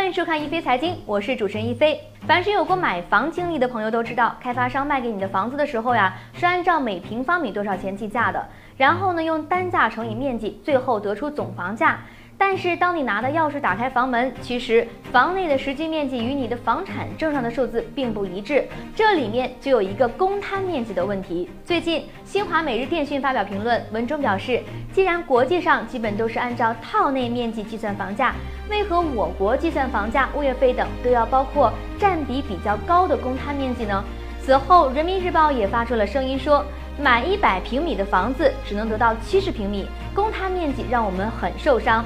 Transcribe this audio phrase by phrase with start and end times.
[0.00, 2.00] 欢迎收看一飞财经，我是主持人一飞。
[2.26, 8.42] 凡是有过买房经历的朋友都知道，开发商卖给你的房子的时候呀，是按照每平方米多少钱计价的，
[8.78, 12.00] 然后呢用单价乘以面积，最后得出总房价。
[12.42, 18.66] 但是，当你拿的钥匙打开房门，其实房内的实际面积与你的房产证上的数字并不一致，
[18.96, 21.50] 这里面就有一个公摊面积的问题。
[21.66, 28.34] 最近，新华每日电讯发表评论，文中表示，既然国际上基本都是按照套内面积计算房价，
[28.70, 34.02] 为何我国计算房价、物业费等都要包括占比比较高的公摊面积呢？
[34.42, 36.64] 此后，人民日报也发出了声音说，
[36.98, 42.02] 买一百平米的房子只能得到七十平米，公摊面积让我们很受伤。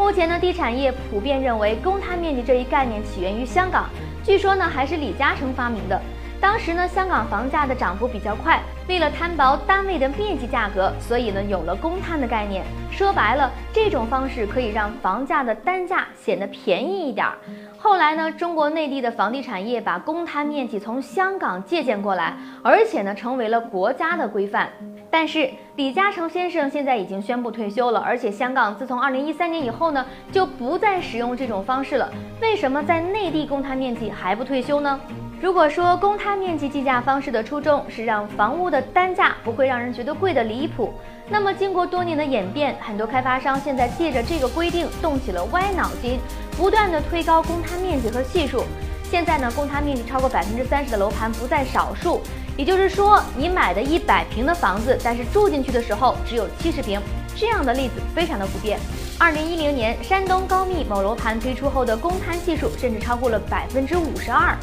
[0.00, 3.84] 目前呢，地产业普遍认为公摊面积这一概念起源于香港，
[4.24, 6.00] 据说呢还是李嘉诚发明的。
[6.40, 12.64] 当时呢，香港房价的涨幅比较快，为了摊薄单位的面积价格，所以呢有了公摊的概念。
[12.90, 17.34] 说白了，这种方式可以让房价的单价显得便宜一点儿。
[17.78, 24.70] 后来呢，中国内地的房地产业把公摊面积从香港借鉴过来，而且呢成为了国家的规范。
[25.10, 32.08] 但是李嘉诚先生现在已经宣布退休了，而且香港自从二零一三年以后呢，就不再使用这种方式了。
[32.40, 35.00] 为什么在内地公摊面积还不退休呢？
[35.40, 40.92] 如果说公摊面积计价方式的初衷是让房屋的单价不会让人觉得贵的离谱，
[41.28, 46.20] 那么经过多年的演变，很多开发商现在借着这个规定动起了歪脑筋，
[46.56, 48.62] 不断的推高公摊面积和系数。
[49.02, 52.20] 现在呢，公摊面积超过百分之三十的楼盘不在少数。
[52.56, 57.00] 也就是说，你买的一百平的房子，但是住进去的时候只有七十平，
[57.34, 58.78] 这样的例子非常的普遍。
[59.18, 64.56] 二零一零年，山东高密某楼盘推出后的公摊系数甚至超过了百分之五十二。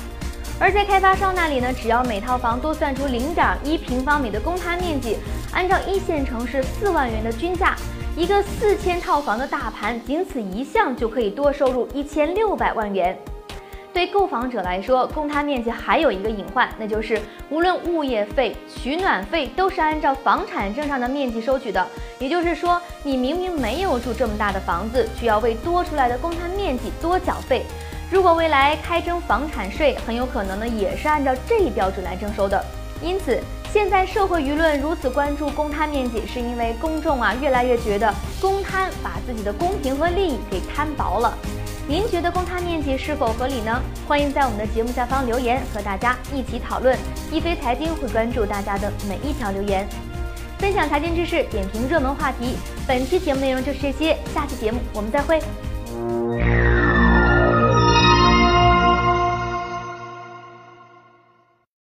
[0.59, 5.17] 而在开发商那里呢，只要每套房多算出零点一平方米的公摊面积，
[5.51, 7.75] 按照一线城市四万元的均价，
[8.15, 13.17] 一个四千套房的大盘，仅此一项就可以多收入一千六百万元。
[13.97, 17.19] 对购房者来说，公摊面积还有一个隐患，那就是
[17.49, 21.83] 无论物业费、取暖费都是按照房产证上的面积收取的。
[22.19, 27.65] 也就是说，你明明没有住这么大的房子，却要为多出来的公摊面积多缴费。
[28.11, 32.63] 如果未来开征房产税，很有可能呢也是按照这一标准来征收的。
[33.01, 33.41] 因此，
[33.73, 41.35] 现在社会舆论如此关注公摊面积，是因为公众啊越来越觉得公摊把自己的公平和利益给摊薄了。
[41.89, 43.81] 您觉得公摊面积是否合理呢？
[44.05, 46.99] 欢迎在我们的节目下方留言，和大家一起讨论。
[47.31, 49.87] 一飞财经会关注大家的每一条留言，
[50.57, 52.57] 分享财经知识，点评热门话题。
[52.85, 55.39] 本期节目内容就是这些，下期节目我们再会。